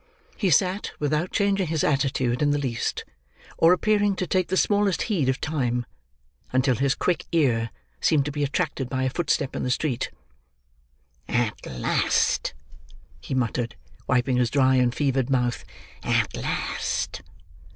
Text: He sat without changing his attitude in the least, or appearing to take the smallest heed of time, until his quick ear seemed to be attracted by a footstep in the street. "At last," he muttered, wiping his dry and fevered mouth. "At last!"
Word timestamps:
He 0.35 0.49
sat 0.49 0.93
without 0.97 1.31
changing 1.31 1.67
his 1.67 1.83
attitude 1.83 2.41
in 2.41 2.49
the 2.49 2.57
least, 2.57 3.05
or 3.59 3.71
appearing 3.71 4.15
to 4.15 4.25
take 4.25 4.47
the 4.47 4.57
smallest 4.57 5.03
heed 5.03 5.29
of 5.29 5.39
time, 5.39 5.85
until 6.51 6.73
his 6.73 6.95
quick 6.95 7.25
ear 7.31 7.69
seemed 7.99 8.25
to 8.25 8.31
be 8.31 8.43
attracted 8.43 8.89
by 8.89 9.03
a 9.03 9.11
footstep 9.11 9.55
in 9.55 9.61
the 9.61 9.69
street. 9.69 10.09
"At 11.29 11.63
last," 11.67 12.55
he 13.19 13.35
muttered, 13.35 13.75
wiping 14.07 14.37
his 14.37 14.49
dry 14.49 14.73
and 14.77 14.91
fevered 14.91 15.29
mouth. 15.29 15.63
"At 16.03 16.35
last!" 16.35 17.21